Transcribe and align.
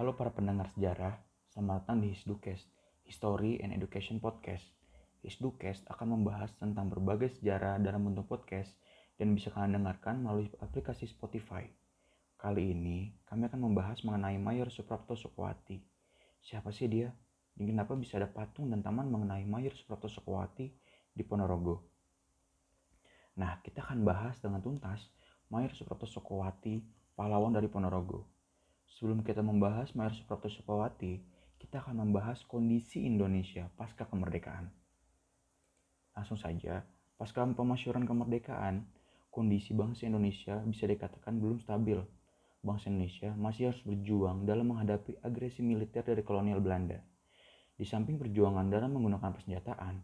Halo 0.00 0.16
para 0.16 0.32
pendengar 0.32 0.64
sejarah, 0.72 1.20
selamat 1.52 1.84
datang 1.84 2.00
di 2.00 2.16
Hisdukes, 2.16 2.64
History 3.04 3.60
and 3.60 3.76
Education 3.76 4.16
Podcast. 4.16 4.64
Hisdukes 5.20 5.84
akan 5.92 6.16
membahas 6.16 6.56
tentang 6.56 6.88
berbagai 6.88 7.36
sejarah 7.36 7.76
dalam 7.84 8.08
bentuk 8.08 8.24
podcast 8.24 8.72
dan 9.20 9.36
bisa 9.36 9.52
kalian 9.52 9.76
dengarkan 9.76 10.24
melalui 10.24 10.48
aplikasi 10.64 11.04
Spotify. 11.04 11.68
Kali 12.40 12.72
ini, 12.72 13.12
kami 13.28 13.52
akan 13.52 13.60
membahas 13.60 14.00
mengenai 14.00 14.40
Mayor 14.40 14.72
Suprapto 14.72 15.20
Sukowati. 15.20 15.76
Siapa 16.40 16.72
sih 16.72 16.88
dia? 16.88 17.12
Dan 17.52 17.68
kenapa 17.68 17.92
bisa 17.92 18.16
ada 18.16 18.32
patung 18.32 18.72
dan 18.72 18.80
taman 18.80 19.04
mengenai 19.04 19.44
Mayor 19.44 19.76
Suprapto 19.76 20.08
Sukowati 20.08 20.64
di 21.12 21.22
Ponorogo? 21.28 21.92
Nah, 23.36 23.60
kita 23.60 23.84
akan 23.84 24.00
bahas 24.00 24.40
dengan 24.40 24.64
tuntas 24.64 25.12
Mayor 25.52 25.76
Suprapto 25.76 26.08
Sukowati, 26.08 26.80
pahlawan 27.12 27.52
dari 27.52 27.68
Ponorogo. 27.68 28.39
Sebelum 28.98 29.22
kita 29.22 29.40
membahas 29.46 29.94
Mayor 29.94 30.14
Suprapto 30.18 30.50
Sukawati, 30.50 31.22
kita 31.60 31.78
akan 31.84 32.02
membahas 32.02 32.42
kondisi 32.48 33.06
Indonesia 33.06 33.68
pasca 33.78 34.08
kemerdekaan. 34.08 34.72
Langsung 36.16 36.40
saja, 36.40 36.82
pasca 37.14 37.46
pemasyuran 37.46 38.08
kemerdekaan, 38.08 38.88
kondisi 39.30 39.76
bangsa 39.76 40.10
Indonesia 40.10 40.58
bisa 40.66 40.90
dikatakan 40.90 41.38
belum 41.38 41.62
stabil. 41.62 42.02
Bangsa 42.60 42.90
Indonesia 42.92 43.32
masih 43.38 43.72
harus 43.72 43.80
berjuang 43.86 44.44
dalam 44.44 44.74
menghadapi 44.74 45.22
agresi 45.24 45.62
militer 45.62 46.04
dari 46.04 46.20
kolonial 46.20 46.60
Belanda. 46.60 46.98
Di 47.78 47.88
samping 47.88 48.20
perjuangan 48.20 48.68
dalam 48.68 48.92
menggunakan 48.92 49.32
persenjataan, 49.32 49.94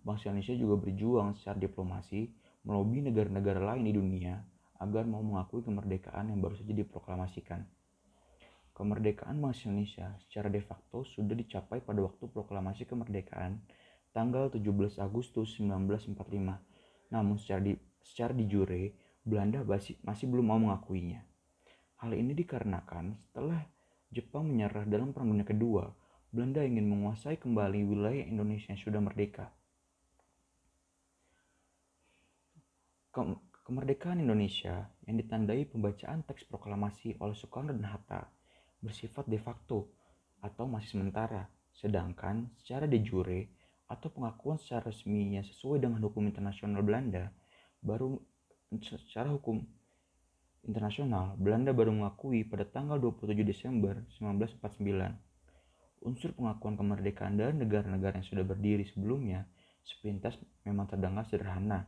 bangsa 0.00 0.32
Indonesia 0.32 0.56
juga 0.56 0.80
berjuang 0.80 1.36
secara 1.36 1.60
diplomasi 1.60 2.32
melobi 2.64 3.04
negara-negara 3.04 3.74
lain 3.74 3.84
di 3.84 3.92
dunia 3.92 4.40
agar 4.80 5.04
mau 5.04 5.20
mengakui 5.20 5.60
kemerdekaan 5.60 6.32
yang 6.32 6.40
baru 6.40 6.56
saja 6.56 6.72
diproklamasikan. 6.72 7.68
Kemerdekaan 8.76 9.40
bangsa 9.40 9.72
Indonesia 9.72 10.12
secara 10.20 10.52
de 10.52 10.60
facto 10.60 11.00
sudah 11.00 11.32
dicapai 11.32 11.80
pada 11.80 12.04
waktu 12.04 12.28
proklamasi 12.28 12.84
kemerdekaan 12.84 13.64
tanggal 14.12 14.52
17 14.52 15.00
Agustus 15.00 15.56
1945. 15.56 16.12
Namun 17.08 17.40
secara 17.40 17.64
di, 17.64 17.72
secara 18.04 18.36
di 18.36 18.44
jure, 18.44 18.92
Belanda 19.24 19.64
masih, 19.64 19.96
masih 20.04 20.28
belum 20.28 20.52
mau 20.52 20.60
mengakuinya. 20.60 21.24
Hal 22.04 22.12
ini 22.12 22.36
dikarenakan 22.36 23.16
setelah 23.16 23.64
Jepang 24.12 24.44
menyerah 24.44 24.84
dalam 24.84 25.16
Perang 25.16 25.32
Dunia 25.32 25.48
Kedua, 25.48 25.88
Belanda 26.28 26.60
ingin 26.60 26.84
menguasai 26.84 27.40
kembali 27.40 27.80
wilayah 27.80 28.28
Indonesia 28.28 28.76
yang 28.76 28.82
sudah 28.84 29.00
merdeka. 29.00 29.56
Kemerdekaan 33.64 34.20
Indonesia 34.20 34.92
yang 35.08 35.16
ditandai 35.16 35.64
pembacaan 35.64 36.28
teks 36.28 36.44
proklamasi 36.44 37.16
oleh 37.24 37.32
Soekarno 37.32 37.72
dan 37.72 37.88
Hatta 37.88 38.36
bersifat 38.80 39.26
de 39.26 39.40
facto 39.40 39.90
atau 40.44 40.68
masih 40.68 40.98
sementara, 40.98 41.48
sedangkan 41.76 42.48
secara 42.60 42.84
de 42.86 42.98
jure 43.02 43.40
atau 43.86 44.10
pengakuan 44.10 44.58
secara 44.58 44.90
resminya 44.90 45.42
sesuai 45.46 45.82
dengan 45.82 46.02
hukum 46.02 46.26
internasional 46.26 46.82
Belanda 46.82 47.30
baru 47.78 48.18
secara 48.82 49.30
hukum 49.30 49.62
internasional 50.66 51.38
Belanda 51.38 51.70
baru 51.70 51.94
mengakui 51.94 52.42
pada 52.42 52.66
tanggal 52.66 52.98
27 52.98 53.46
Desember 53.46 53.94
1949. 54.18 56.02
Unsur 56.06 56.30
pengakuan 56.34 56.74
kemerdekaan 56.74 57.38
dari 57.38 57.54
negara-negara 57.54 58.18
yang 58.18 58.26
sudah 58.26 58.44
berdiri 58.46 58.86
sebelumnya 58.90 59.46
sepintas 59.86 60.34
memang 60.66 60.90
terdengar 60.90 61.22
sederhana. 61.30 61.86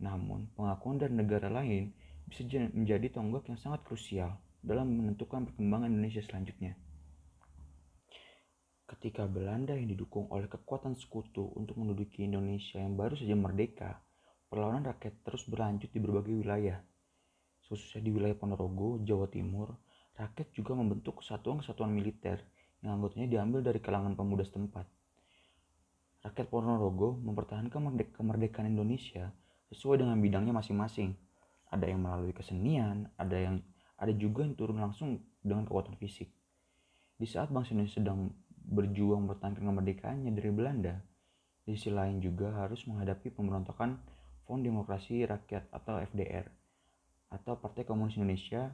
Namun, 0.00 0.48
pengakuan 0.56 1.00
dari 1.00 1.12
negara 1.12 1.48
lain 1.48 1.92
bisa 2.28 2.44
menjadi 2.72 3.16
tonggak 3.16 3.48
yang 3.48 3.58
sangat 3.60 3.84
krusial 3.84 4.36
dalam 4.60 4.92
menentukan 4.92 5.48
perkembangan 5.48 5.88
Indonesia 5.88 6.20
selanjutnya. 6.20 6.76
Ketika 8.84 9.24
Belanda 9.24 9.72
yang 9.72 9.88
didukung 9.88 10.28
oleh 10.28 10.50
kekuatan 10.50 10.98
sekutu 10.98 11.48
untuk 11.56 11.78
menduduki 11.80 12.26
Indonesia 12.26 12.76
yang 12.76 12.98
baru 12.98 13.16
saja 13.16 13.38
merdeka, 13.38 14.02
perlawanan 14.50 14.82
rakyat 14.92 15.24
terus 15.24 15.46
berlanjut 15.46 15.88
di 15.94 16.00
berbagai 16.02 16.34
wilayah. 16.34 16.82
Khususnya 17.64 18.02
di 18.02 18.10
wilayah 18.10 18.34
Ponorogo, 18.34 18.98
Jawa 19.06 19.30
Timur, 19.30 19.78
rakyat 20.18 20.50
juga 20.52 20.74
membentuk 20.74 21.22
kesatuan-kesatuan 21.22 21.88
militer 21.88 22.42
yang 22.82 22.98
anggotanya 22.98 23.30
diambil 23.30 23.62
dari 23.62 23.78
kalangan 23.78 24.18
pemuda 24.18 24.42
setempat. 24.42 24.84
Rakyat 26.26 26.50
Ponorogo 26.50 27.16
mempertahankan 27.16 27.96
kemerdekaan 28.12 28.68
Indonesia 28.68 29.32
sesuai 29.70 30.02
dengan 30.02 30.18
bidangnya 30.18 30.52
masing-masing. 30.52 31.14
Ada 31.70 31.86
yang 31.86 32.02
melalui 32.02 32.34
kesenian, 32.34 33.06
ada 33.14 33.38
yang 33.38 33.62
ada 34.00 34.12
juga 34.16 34.48
yang 34.48 34.56
turun 34.56 34.80
langsung 34.80 35.20
dengan 35.44 35.68
kekuatan 35.68 36.00
fisik. 36.00 36.32
Di 37.20 37.28
saat 37.28 37.52
bangsa 37.52 37.76
Indonesia 37.76 38.00
sedang 38.00 38.32
berjuang 38.48 39.28
mempertahankan 39.28 39.60
kemerdekaannya 39.60 40.32
dari 40.32 40.48
Belanda, 40.48 40.96
di 41.68 41.76
sisi 41.76 41.92
lain 41.92 42.24
juga 42.24 42.56
harus 42.56 42.88
menghadapi 42.88 43.28
pemberontakan 43.36 44.00
Front 44.48 44.64
Demokrasi 44.64 45.28
Rakyat 45.28 45.68
atau 45.68 46.00
FDR 46.00 46.48
atau 47.30 47.60
Partai 47.60 47.84
Komunis 47.84 48.16
Indonesia 48.16 48.72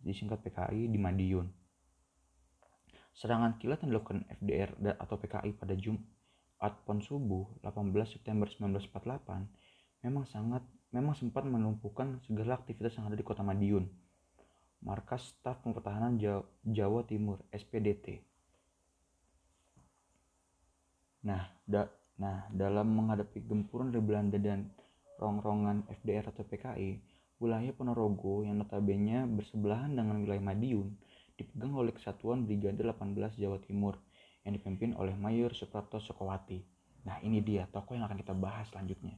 disingkat 0.00 0.40
PKI 0.42 0.88
di 0.88 0.98
Madiun. 0.98 1.46
Serangan 3.14 3.60
kilat 3.62 3.84
yang 3.86 3.94
dilakukan 3.94 4.26
FDR 4.42 4.74
atau 4.98 5.14
PKI 5.20 5.54
pada 5.54 5.78
Jumat 5.78 6.74
pon 6.82 6.98
subuh 7.04 7.46
18 7.62 7.92
September 8.08 8.48
1948 8.48 10.02
memang 10.02 10.24
sangat 10.26 10.64
memang 10.90 11.14
sempat 11.14 11.46
menumpukan 11.46 12.18
segala 12.26 12.58
aktivitas 12.58 12.98
yang 12.98 13.06
ada 13.12 13.14
di 13.14 13.22
kota 13.22 13.46
Madiun 13.46 13.86
Markas 14.84 15.32
Staf 15.32 15.64
Pertahanan 15.64 16.20
Jawa 16.60 17.00
Timur 17.08 17.40
(SPDT). 17.48 18.20
Nah, 21.24 21.48
da, 21.64 21.88
nah 22.20 22.44
dalam 22.52 22.92
menghadapi 22.92 23.48
gempuran 23.48 23.88
dari 23.88 24.04
Belanda 24.04 24.36
dan 24.36 24.68
rongrongan 25.16 25.88
FDR 25.88 26.28
atau 26.28 26.44
PKI, 26.44 27.00
wilayah 27.40 27.72
Ponorogo 27.72 28.44
yang 28.44 28.60
notabene 28.60 29.24
bersebelahan 29.24 29.96
dengan 29.96 30.20
wilayah 30.20 30.52
Madiun 30.52 30.92
dipegang 31.40 31.72
oleh 31.72 31.96
Kesatuan 31.96 32.44
Brigade 32.44 32.84
18 32.84 33.40
Jawa 33.40 33.56
Timur 33.64 33.96
yang 34.44 34.52
dipimpin 34.52 34.92
oleh 35.00 35.16
Mayor 35.16 35.56
Suprapto 35.56 35.96
Sokowati. 35.96 36.60
Nah, 37.08 37.24
ini 37.24 37.40
dia 37.40 37.64
tokoh 37.72 37.96
yang 37.96 38.04
akan 38.04 38.20
kita 38.20 38.36
bahas 38.36 38.68
selanjutnya. 38.68 39.16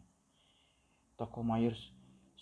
Tokoh 1.19 1.43
Mayor 1.43 1.75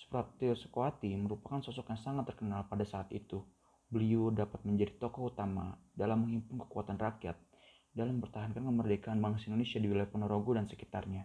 Suprapto 0.05 0.53
Sukawati 0.53 1.17
merupakan 1.17 1.65
sosok 1.65 1.89
yang 1.89 2.01
sangat 2.05 2.29
terkenal 2.29 2.69
pada 2.69 2.85
saat 2.85 3.09
itu. 3.09 3.41
Beliau 3.89 4.29
dapat 4.29 4.61
menjadi 4.69 5.01
tokoh 5.01 5.33
utama 5.33 5.81
dalam 5.97 6.29
menghimpun 6.29 6.61
kekuatan 6.69 7.01
rakyat 7.01 7.41
dalam 7.95 8.21
mempertahankan 8.21 8.61
kemerdekaan 8.61 9.23
bangsa 9.23 9.49
Indonesia 9.49 9.79
di 9.81 9.87
wilayah 9.89 10.11
Ponorogo 10.11 10.53
dan 10.53 10.67
sekitarnya. 10.69 11.25